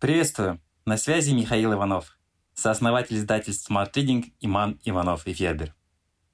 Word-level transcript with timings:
Приветствую! 0.00 0.62
На 0.86 0.96
связи 0.96 1.32
Михаил 1.32 1.74
Иванов, 1.74 2.16
сооснователь 2.54 3.18
издательств 3.18 3.70
Smart 3.70 3.92
Reading 3.92 4.32
Иман 4.40 4.80
Иванов 4.82 5.26
и 5.26 5.34
Федер. 5.34 5.74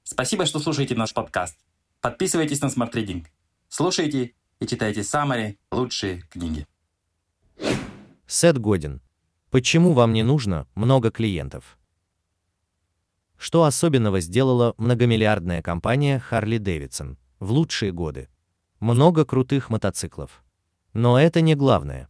Спасибо, 0.03 0.45
что 0.45 0.59
слушаете 0.59 0.95
наш 0.95 1.13
подкаст. 1.13 1.59
Подписывайтесь 1.99 2.61
на 2.61 2.67
Smart 2.67 2.93
Reading. 2.93 3.25
Слушайте 3.67 4.35
и 4.61 4.67
читайте 4.67 5.03
самые 5.03 5.57
лучшие 5.69 6.21
книги. 6.29 6.65
Сет 8.25 8.57
Годин. 8.57 9.01
Почему 9.51 9.91
вам 9.91 10.13
не 10.13 10.23
нужно 10.23 10.65
много 10.73 11.11
клиентов? 11.11 11.77
Что 13.35 13.65
особенного 13.65 14.21
сделала 14.21 14.75
многомиллиардная 14.77 15.61
компания 15.61 16.23
Harley 16.31 16.59
Davidson 16.59 17.17
в 17.41 17.51
лучшие 17.51 17.91
годы? 17.91 18.29
Много 18.79 19.25
крутых 19.25 19.69
мотоциклов. 19.69 20.41
Но 20.93 21.19
это 21.19 21.41
не 21.41 21.53
главное. 21.53 22.07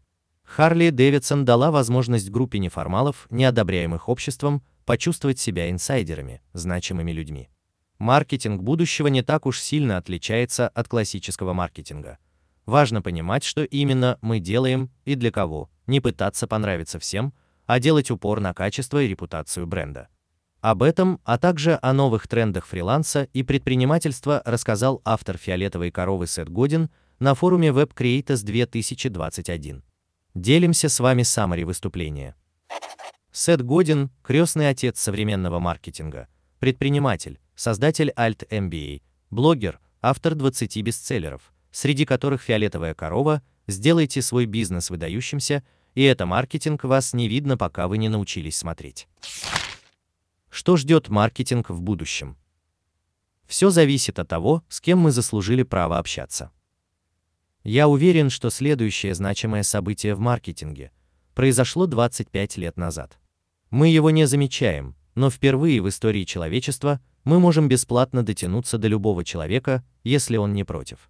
Харли 0.48 0.90
Дэвидсон 0.90 1.46
дала 1.46 1.70
возможность 1.70 2.32
группе 2.32 2.58
неформалов, 2.58 3.28
неодобряемых 3.30 4.10
обществом, 4.10 4.64
почувствовать 4.86 5.38
себя 5.38 5.70
инсайдерами, 5.70 6.42
значимыми 6.54 7.12
людьми. 7.12 7.50
Маркетинг 8.00 8.64
будущего 8.64 9.08
не 9.08 9.22
так 9.22 9.46
уж 9.46 9.60
сильно 9.60 9.98
отличается 9.98 10.70
от 10.70 10.88
классического 10.88 11.54
маркетинга. 11.54 12.18
Важно 12.66 13.02
понимать, 13.02 13.44
что 13.44 13.64
именно 13.64 14.18
мы 14.22 14.40
делаем 14.40 14.90
и 15.06 15.16
для 15.16 15.32
кого, 15.32 15.70
не 15.86 16.00
пытаться 16.00 16.48
понравиться 16.48 16.98
всем, 16.98 17.34
а 17.66 17.80
делать 17.80 18.10
упор 18.10 18.40
на 18.40 18.54
качество 18.54 19.04
и 19.04 19.08
репутацию 19.08 19.68
бренда. 19.68 20.08
Об 20.62 20.82
этом, 20.82 21.20
а 21.24 21.38
также 21.38 21.78
о 21.82 21.94
новых 21.94 22.28
трендах 22.28 22.66
фриланса 22.66 23.28
и 23.34 23.44
предпринимательства 23.44 24.42
рассказал 24.46 25.02
автор 25.06 25.38
«Фиолетовой 25.38 25.92
коровы» 25.92 26.26
Сет 26.26 26.50
Годин 26.50 26.90
на 27.20 27.36
форуме 27.36 27.70
Web 27.70 27.94
Creators 27.94 28.44
2021. 28.44 29.84
Делимся 30.38 30.88
с 30.88 31.00
вами 31.00 31.24
саммари 31.24 31.64
выступления. 31.64 32.36
Сет 33.32 33.64
Годин– 33.64 34.12
крестный 34.24 34.70
отец 34.70 35.00
современного 35.00 35.58
маркетинга, 35.58 36.28
предприниматель, 36.60 37.40
создатель 37.56 38.14
Alt 38.16 38.48
MBA, 38.50 39.02
блогер, 39.32 39.80
автор 40.00 40.36
20 40.36 40.80
бестселлеров, 40.84 41.52
среди 41.72 42.06
которых 42.06 42.44
«Фиолетовая 42.44 42.94
корова», 42.94 43.42
«Сделайте 43.66 44.22
свой 44.22 44.46
бизнес 44.46 44.92
выдающимся» 44.92 45.64
и 45.96 46.04
«Это 46.04 46.28
маркетинг» 46.28 46.84
вас 46.84 47.14
не 47.14 47.28
видно, 47.28 47.58
пока 47.58 47.88
вы 47.88 47.98
не 47.98 48.08
научились 48.08 48.58
смотреть. 48.58 49.08
Что 50.52 50.78
ждет 50.78 51.10
маркетинг 51.10 51.72
в 51.72 51.82
будущем? 51.82 52.38
Все 53.48 53.72
зависит 53.72 54.20
от 54.20 54.28
того, 54.28 54.64
с 54.70 54.82
кем 54.82 55.00
мы 55.00 55.10
заслужили 55.10 55.64
право 55.64 55.98
общаться. 55.98 56.52
Я 57.68 57.90
уверен, 57.90 58.30
что 58.30 58.50
следующее 58.50 59.14
значимое 59.14 59.62
событие 59.62 60.16
в 60.16 60.22
маркетинге 60.22 60.90
произошло 61.36 61.86
25 61.86 62.56
лет 62.56 62.78
назад. 62.78 63.20
Мы 63.72 63.90
его 63.90 64.10
не 64.10 64.26
замечаем, 64.26 64.96
но 65.16 65.30
впервые 65.30 65.82
в 65.82 65.90
истории 65.90 66.24
человечества 66.24 67.02
мы 67.26 67.42
можем 67.42 67.68
бесплатно 67.68 68.24
дотянуться 68.24 68.78
до 68.78 68.88
любого 68.88 69.26
человека, 69.26 69.84
если 70.06 70.38
он 70.38 70.54
не 70.54 70.64
против. 70.64 71.10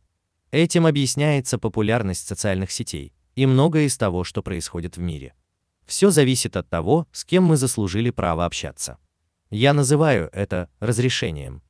Этим 0.50 0.88
объясняется 0.88 1.60
популярность 1.60 2.28
социальных 2.28 2.72
сетей 2.72 3.14
и 3.36 3.46
многое 3.46 3.84
из 3.84 3.96
того, 3.96 4.24
что 4.24 4.42
происходит 4.42 4.98
в 4.98 5.00
мире. 5.00 5.36
Все 5.86 6.10
зависит 6.10 6.58
от 6.58 6.68
того, 6.68 7.08
с 7.12 7.24
кем 7.24 7.44
мы 7.44 7.58
заслужили 7.58 8.10
право 8.10 8.46
общаться. 8.46 8.98
Я 9.52 9.76
называю 9.76 10.28
это 10.34 10.72
разрешением. 10.80 11.62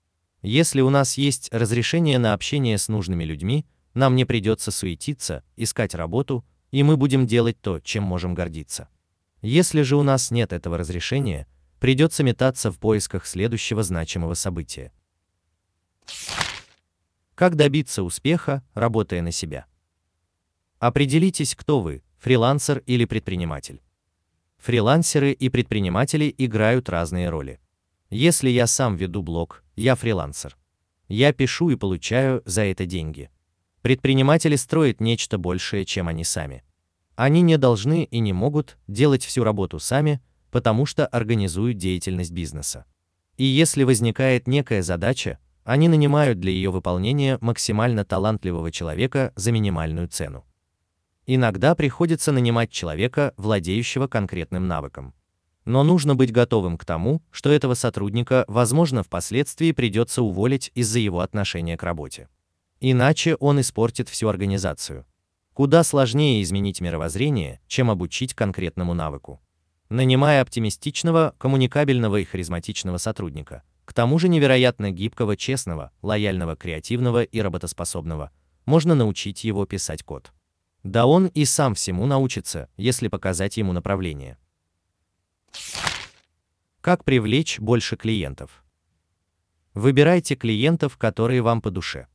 Если 0.43 0.79
у 0.79 0.89
нас 0.89 1.17
есть 1.17 1.49
разрешение 1.51 2.19
на 2.19 2.33
общение 2.33 2.77
с 2.77 2.87
нужными 2.87 3.25
людьми, 3.25 3.65
нам 3.97 4.15
не 4.15 4.25
придется 4.25 4.71
суетиться, 4.71 5.43
искать 5.55 5.95
работу, 5.95 6.45
и 6.71 6.83
мы 6.83 6.97
будем 6.97 7.25
делать 7.25 7.59
то, 7.59 7.79
чем 7.79 8.03
можем 8.03 8.35
гордиться. 8.35 8.89
Если 9.41 9.81
же 9.81 9.95
у 9.97 10.03
нас 10.03 10.31
нет 10.31 10.53
этого 10.53 10.77
разрешения, 10.77 11.47
придется 11.79 12.23
метаться 12.23 12.71
в 12.71 12.77
поисках 12.79 13.25
следующего 13.25 13.83
значимого 13.83 14.35
события. 14.35 14.91
Как 17.35 17.55
добиться 17.55 18.03
успеха, 18.03 18.63
работая 18.73 19.21
на 19.21 19.31
себя? 19.31 19.65
Определитесь, 20.79 21.55
кто 21.55 21.81
вы, 21.81 22.03
фрилансер 22.19 22.83
или 22.85 23.05
предприниматель. 23.05 23.81
Фрилансеры 24.57 25.31
и 25.31 25.49
предприниматели 25.49 26.33
играют 26.37 26.89
разные 26.89 27.29
роли. 27.29 27.59
Если 28.09 28.49
я 28.49 28.67
сам 28.67 28.95
веду 28.95 29.21
блог, 29.23 29.63
я 29.75 29.95
фрилансер. 29.95 30.55
Я 31.07 31.33
пишу 31.33 31.69
и 31.69 31.75
получаю 31.75 32.41
за 32.45 32.63
это 32.63 32.85
деньги. 32.85 33.29
Предприниматели 33.81 34.55
строят 34.55 34.99
нечто 34.99 35.37
большее, 35.37 35.85
чем 35.85 36.07
они 36.07 36.23
сами. 36.23 36.63
Они 37.15 37.41
не 37.41 37.57
должны 37.57 38.03
и 38.03 38.19
не 38.19 38.33
могут 38.33 38.77
делать 38.87 39.23
всю 39.23 39.43
работу 39.43 39.79
сами, 39.79 40.21
потому 40.51 40.85
что 40.85 41.07
организуют 41.07 41.77
деятельность 41.77 42.31
бизнеса. 42.31 42.85
И 43.37 43.43
если 43.43 43.83
возникает 43.83 44.47
некая 44.47 44.81
задача, 44.81 45.39
они 45.63 45.89
нанимают 45.89 46.39
для 46.39 46.51
ее 46.51 46.71
выполнения 46.71 47.37
максимально 47.41 48.05
талантливого 48.05 48.71
человека 48.71 49.33
за 49.35 49.51
минимальную 49.51 50.07
цену. 50.07 50.45
Иногда 51.25 51.75
приходится 51.75 52.31
нанимать 52.31 52.71
человека, 52.71 53.33
владеющего 53.35 54.07
конкретным 54.07 54.67
навыком. 54.67 55.13
Но 55.65 55.83
нужно 55.83 56.15
быть 56.15 56.31
готовым 56.31 56.77
к 56.77 56.85
тому, 56.85 57.21
что 57.29 57.51
этого 57.51 57.73
сотрудника, 57.73 58.45
возможно, 58.47 59.03
впоследствии 59.03 59.73
придется 59.73 60.21
уволить 60.21 60.71
из-за 60.73 60.99
его 60.99 61.19
отношения 61.19 61.75
к 61.75 61.83
работе. 61.83 62.29
Иначе 62.79 63.35
он 63.35 63.59
испортит 63.59 64.07
всю 64.07 64.27
организацию. 64.27 65.05
Куда 65.53 65.83
сложнее 65.83 66.43
изменить 66.43 66.81
мировоззрение, 66.81 67.59
чем 67.67 67.89
обучить 67.89 68.35
конкретному 68.35 68.93
навыку. 68.93 69.41
Нанимая 69.89 70.41
оптимистичного, 70.41 71.33
коммуникабельного 71.39 72.17
и 72.17 72.23
харизматичного 72.23 72.97
сотрудника, 72.97 73.63
к 73.85 73.93
тому 73.93 74.19
же 74.19 74.29
невероятно 74.29 74.91
гибкого, 74.91 75.35
честного, 75.37 75.91
лояльного, 76.01 76.55
креативного 76.55 77.23
и 77.23 77.39
работоспособного, 77.39 78.31
можно 78.65 78.93
научить 78.93 79.43
его 79.43 79.65
писать 79.65 80.03
код. 80.03 80.31
Да 80.83 81.05
он 81.05 81.27
и 81.27 81.45
сам 81.45 81.73
всему 81.73 82.05
научится, 82.05 82.69
если 82.77 83.07
показать 83.07 83.57
ему 83.57 83.73
направление. 83.73 84.37
Как 86.81 87.03
привлечь 87.03 87.59
больше 87.59 87.97
клиентов? 87.97 88.63
Выбирайте 89.73 90.35
клиентов, 90.35 90.97
которые 90.97 91.41
вам 91.41 91.61
по 91.61 91.71
душе. 91.71 92.07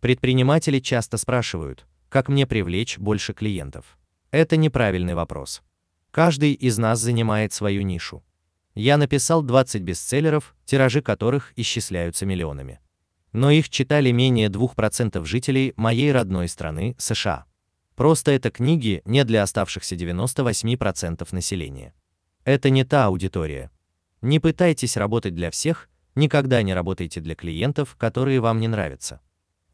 Предприниматели 0.00 0.78
часто 0.78 1.16
спрашивают, 1.16 1.86
как 2.08 2.28
мне 2.28 2.46
привлечь 2.46 2.98
больше 2.98 3.34
клиентов. 3.34 3.98
Это 4.30 4.56
неправильный 4.56 5.14
вопрос. 5.14 5.62
Каждый 6.12 6.52
из 6.52 6.78
нас 6.78 7.00
занимает 7.00 7.52
свою 7.52 7.82
нишу. 7.82 8.22
Я 8.74 8.96
написал 8.96 9.42
20 9.42 9.82
бестселлеров, 9.82 10.54
тиражи 10.64 11.02
которых 11.02 11.52
исчисляются 11.56 12.26
миллионами. 12.26 12.78
Но 13.32 13.50
их 13.50 13.68
читали 13.70 14.12
менее 14.12 14.48
2% 14.48 15.24
жителей 15.24 15.72
моей 15.76 16.12
родной 16.12 16.46
страны, 16.46 16.94
США. 16.98 17.46
Просто 17.96 18.30
это 18.30 18.52
книги 18.52 19.02
не 19.04 19.24
для 19.24 19.42
оставшихся 19.42 19.96
98% 19.96 21.26
населения. 21.32 21.92
Это 22.44 22.70
не 22.70 22.84
та 22.84 23.06
аудитория. 23.06 23.72
Не 24.22 24.38
пытайтесь 24.38 24.96
работать 24.96 25.34
для 25.34 25.50
всех, 25.50 25.88
никогда 26.14 26.62
не 26.62 26.72
работайте 26.72 27.20
для 27.20 27.34
клиентов, 27.34 27.96
которые 27.96 28.40
вам 28.40 28.60
не 28.60 28.68
нравятся. 28.68 29.20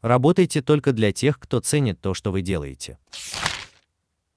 Работайте 0.05 0.61
только 0.61 0.91
для 0.91 1.11
тех, 1.11 1.39
кто 1.39 1.61
ценит 1.61 1.99
то, 1.99 2.13
что 2.13 2.31
вы 2.31 2.43
делаете. 2.43 2.99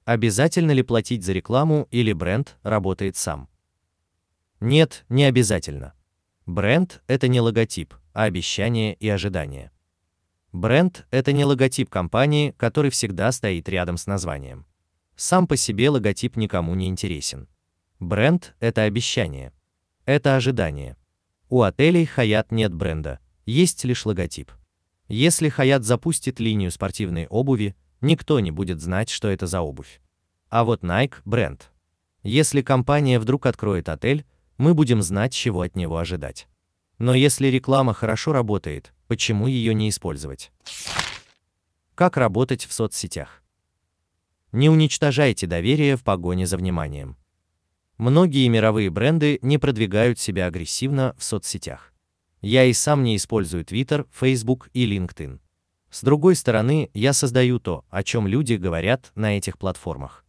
Обязательно 0.03 0.71
ли 0.71 0.81
платить 0.81 1.23
за 1.23 1.31
рекламу 1.31 1.87
или 1.91 2.11
бренд 2.11 2.57
работает 2.63 3.17
сам? 3.17 3.47
Нет, 4.59 5.05
не 5.09 5.25
обязательно. 5.25 5.93
Бренд– 6.47 7.03
это 7.07 7.27
не 7.27 7.39
логотип, 7.39 7.93
а 8.13 8.23
обещание 8.23 8.95
и 8.95 9.07
ожидание. 9.09 9.69
Бренд– 10.53 11.05
это 11.11 11.33
не 11.33 11.45
логотип 11.45 11.87
компании, 11.87 12.55
который 12.57 12.89
всегда 12.89 13.31
стоит 13.31 13.69
рядом 13.69 13.97
с 13.97 14.07
названием. 14.07 14.65
Сам 15.15 15.45
по 15.45 15.55
себе 15.55 15.91
логотип 15.91 16.35
никому 16.35 16.73
не 16.73 16.87
интересен. 16.87 17.47
Бренд– 17.99 18.55
это 18.59 18.85
обещание. 18.85 19.53
Это 20.05 20.35
ожидание. 20.35 20.97
У 21.47 21.61
отелей 21.61 22.09
Hyatt 22.17 22.47
нет 22.49 22.73
бренда, 22.73 23.19
есть 23.45 23.83
лишь 23.83 24.07
логотип. 24.07 24.51
Если 25.09 25.49
Хаят 25.49 25.83
запустит 25.83 26.39
линию 26.39 26.69
спортивной 26.69 27.25
обуви, 27.27 27.75
никто 27.99 28.39
не 28.39 28.51
будет 28.51 28.79
знать, 28.79 29.09
что 29.09 29.27
это 29.27 29.47
за 29.47 29.61
обувь. 29.61 29.99
А 30.49 30.63
вот 30.63 30.83
Nike– 30.83 31.15
бренд. 31.25 31.71
Если 32.21 32.61
компания 32.61 33.19
вдруг 33.19 33.47
откроет 33.47 33.89
отель, 33.89 34.23
мы 34.57 34.75
будем 34.75 35.01
знать, 35.01 35.33
чего 35.33 35.61
от 35.61 35.75
него 35.75 35.97
ожидать. 35.97 36.47
Но 36.99 37.15
если 37.15 37.47
реклама 37.47 37.95
хорошо 37.95 38.33
работает, 38.33 38.93
почему 39.07 39.47
ее 39.47 39.73
не 39.73 39.89
использовать? 39.89 40.51
Как 41.95 42.15
работать 42.15 42.65
в 42.65 42.73
соцсетях? 42.73 43.41
Не 44.51 44.69
уничтожайте 44.69 45.47
доверие 45.47 45.95
в 45.95 46.03
погоне 46.03 46.45
за 46.45 46.57
вниманием. 46.57 47.17
Многие 47.97 48.47
мировые 48.47 48.91
бренды 48.91 49.39
не 49.41 49.57
продвигают 49.57 50.19
себя 50.19 50.45
агрессивно 50.45 51.15
в 51.17 51.23
соцсетях. 51.23 51.93
Я 52.41 52.65
и 52.65 52.73
сам 52.73 53.03
не 53.03 53.15
использую 53.15 53.65
Twitter, 53.65 54.07
Facebook 54.11 54.69
и 54.73 54.85
LinkedIn. 54.85 55.39
С 55.89 56.03
другой 56.03 56.35
стороны, 56.35 56.89
я 56.93 57.13
создаю 57.13 57.59
то, 57.59 57.83
о 57.89 58.03
чем 58.03 58.27
люди 58.27 58.53
говорят 58.53 59.11
на 59.15 59.37
этих 59.37 59.57
платформах. 59.57 60.23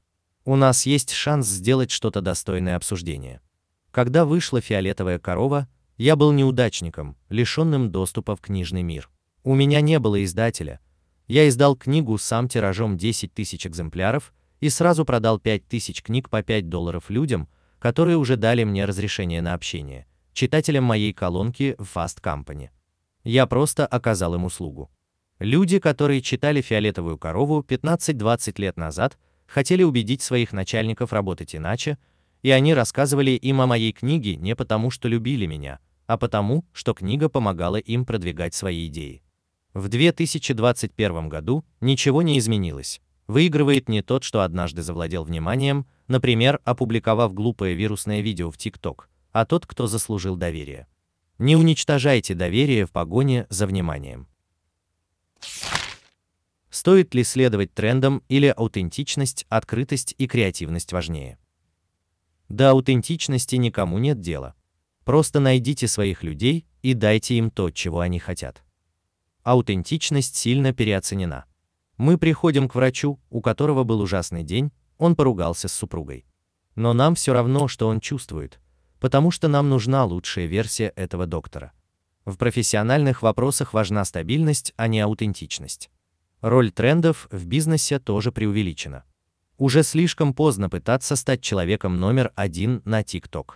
У 0.45 0.57
нас 0.57 0.87
есть 0.87 1.13
шанс 1.13 1.47
сделать 1.47 1.91
что-то 1.91 2.21
достойное 2.21 2.77
обсуждения. 2.77 3.43
Когда 3.91 4.25
вышла 4.25 4.61
«Фиолетовая 4.61 5.19
корова», 5.19 5.69
я 5.99 6.17
был 6.17 6.33
неудачником, 6.33 7.17
лишенным 7.29 7.91
доступа 7.91 8.35
в 8.35 8.41
книжный 8.41 8.83
мир. 8.83 9.11
У 9.45 9.55
меня 9.55 9.81
не 9.81 9.99
было 9.99 10.25
издателя. 10.25 10.81
Я 11.29 11.47
издал 11.49 11.77
книгу 11.77 12.17
сам 12.19 12.49
тиражом 12.49 12.97
10 12.97 13.35
тысяч 13.35 13.67
экземпляров 13.67 14.33
и 14.61 14.69
сразу 14.71 15.05
продал 15.05 15.39
5 15.39 15.69
тысяч 15.69 16.03
книг 16.03 16.31
по 16.31 16.43
5 16.43 16.69
долларов 16.69 17.11
людям, 17.11 17.49
которые 17.79 18.17
уже 18.17 18.37
дали 18.37 18.65
мне 18.65 18.85
разрешение 18.85 19.43
на 19.43 19.55
общение, 19.55 20.07
читателям 20.33 20.85
моей 20.85 21.13
колонки 21.13 21.75
в 21.79 21.97
Fast 21.97 22.21
Company. 22.23 22.71
Я 23.25 23.47
просто 23.47 23.87
оказал 23.87 24.35
им 24.35 24.45
услугу. 24.45 24.91
Люди, 25.39 25.79
которые 25.79 26.21
читали 26.21 26.61
«Фиолетовую 26.61 27.19
корову» 27.19 27.61
15-20 27.67 28.61
лет 28.61 28.77
назад, 28.77 29.19
хотели 29.47 29.83
убедить 29.83 30.23
своих 30.23 30.53
начальников 30.53 31.13
работать 31.13 31.55
иначе, 31.55 31.99
и 32.43 32.51
они 32.51 32.75
рассказывали 32.75 33.33
им 33.33 33.61
о 33.61 33.67
моей 33.67 33.93
книге 33.93 34.37
не 34.37 34.55
потому, 34.55 34.91
что 34.91 35.09
любили 35.09 35.47
меня, 35.47 35.79
а 36.07 36.17
потому, 36.17 36.65
что 36.73 36.95
книга 36.95 37.29
помогала 37.29 37.77
им 37.77 38.05
продвигать 38.05 38.55
свои 38.55 38.87
идеи. 38.87 39.23
В 39.75 39.89
2021 39.89 41.29
году 41.29 41.65
ничего 41.81 42.23
не 42.23 42.39
изменилось. 42.39 43.01
Выигрывает 43.29 43.89
не 43.89 44.03
тот, 44.03 44.25
что 44.25 44.43
однажды 44.43 44.83
завладел 44.83 45.23
вниманием, 45.23 45.87
например, 46.09 46.61
опубликовав 46.65 47.33
глупое 47.33 47.75
вирусное 47.75 48.21
видео 48.21 48.51
в 48.51 48.57
TikTok, 48.57 49.05
а 49.33 49.45
тот, 49.47 49.67
кто 49.67 49.87
заслужил 49.87 50.37
доверие. 50.37 50.87
Не 51.39 51.57
уничтожайте 51.57 52.35
доверие 52.35 52.87
в 52.87 52.93
погоне 52.93 53.47
за 53.49 53.67
вниманием. 53.67 54.29
Стоит 56.71 57.15
ли 57.15 57.25
следовать 57.25 57.75
трендам 57.75 58.23
или 58.29 58.47
аутентичность, 58.47 59.47
открытость 59.49 60.15
и 60.19 60.27
креативность 60.27 60.93
важнее? 60.93 61.39
До 62.49 62.71
аутентичности 62.71 63.57
никому 63.57 63.99
нет 63.99 64.21
дела. 64.21 64.55
Просто 65.05 65.41
найдите 65.41 65.89
своих 65.89 66.23
людей 66.23 66.67
и 66.83 66.95
дайте 66.95 67.37
им 67.37 67.51
то, 67.51 67.71
чего 67.71 68.01
они 68.01 68.19
хотят. 68.19 68.63
Аутентичность 69.43 70.37
сильно 70.37 70.73
переоценена. 70.73 71.47
Мы 71.97 72.19
приходим 72.19 72.69
к 72.69 72.75
врачу, 72.75 73.19
у 73.31 73.41
которого 73.41 73.85
был 73.85 74.01
ужасный 74.01 74.43
день, 74.43 74.73
он 74.99 75.17
поругался 75.17 75.69
с 75.69 75.73
супругой. 75.73 76.27
Но 76.75 76.93
нам 76.93 77.15
все 77.15 77.33
равно, 77.33 77.67
что 77.69 77.89
он 77.89 78.01
чувствует, 78.01 78.61
потому 79.01 79.31
что 79.31 79.49
нам 79.49 79.69
нужна 79.69 80.05
лучшая 80.05 80.47
версия 80.47 80.93
этого 80.95 81.27
доктора. 81.27 81.73
В 82.27 82.37
профессиональных 82.37 83.23
вопросах 83.23 83.73
важна 83.73 84.05
стабильность, 84.05 84.73
а 84.77 84.87
не 84.87 85.01
аутентичность. 85.01 85.91
Роль 86.43 86.71
трендов 86.71 87.27
в 87.31 87.47
бизнесе 87.47 87.99
тоже 87.99 88.31
преувеличена. 88.31 89.05
Уже 89.59 89.83
слишком 89.83 90.33
поздно 90.33 90.71
пытаться 90.71 91.17
стать 91.17 91.43
человеком 91.43 91.99
номер 91.99 92.33
один 92.35 92.83
на 92.85 93.01
TikTok. 93.03 93.55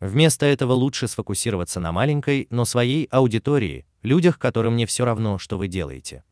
Вместо 0.00 0.46
этого 0.46 0.72
лучше 0.72 1.08
сфокусироваться 1.08 1.80
на 1.80 1.92
маленькой, 1.92 2.46
но 2.50 2.64
своей 2.64 3.06
аудитории, 3.06 3.86
людях, 4.02 4.38
которым 4.38 4.76
не 4.76 4.86
все 4.86 5.04
равно, 5.04 5.38
что 5.38 5.58
вы 5.58 5.68
делаете. 5.68 6.24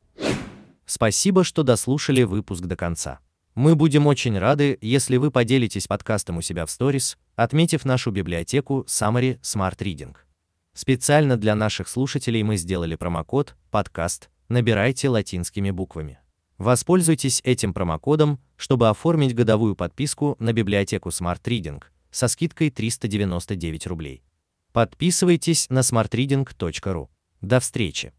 Спасибо, 0.86 1.44
что 1.44 1.62
дослушали 1.62 2.22
выпуск 2.22 2.62
до 2.62 2.76
конца. 2.76 3.20
Мы 3.58 3.74
будем 3.74 4.06
очень 4.06 4.38
рады, 4.38 4.78
если 4.80 5.16
вы 5.16 5.32
поделитесь 5.32 5.88
подкастом 5.88 6.36
у 6.36 6.42
себя 6.42 6.64
в 6.64 6.70
сторис, 6.70 7.18
отметив 7.34 7.84
нашу 7.84 8.12
библиотеку 8.12 8.84
Summary 8.86 9.40
Smart 9.40 9.78
Reading. 9.78 10.14
Специально 10.74 11.36
для 11.36 11.56
наших 11.56 11.88
слушателей 11.88 12.44
мы 12.44 12.56
сделали 12.56 12.94
промокод 12.94 13.56
«Подкаст», 13.72 14.30
набирайте 14.48 15.08
латинскими 15.08 15.72
буквами. 15.72 16.20
Воспользуйтесь 16.56 17.40
этим 17.42 17.74
промокодом, 17.74 18.38
чтобы 18.54 18.90
оформить 18.90 19.34
годовую 19.34 19.74
подписку 19.74 20.36
на 20.38 20.52
библиотеку 20.52 21.08
Smart 21.08 21.42
Reading– 21.42 21.82
со 22.12 22.28
скидкой 22.28 22.70
399 22.70 23.88
рублей. 23.88 24.22
Подписывайтесь 24.72 25.68
на 25.68 25.80
smartreading.ru. 25.80 27.08
До 27.40 27.58
встречи! 27.58 28.12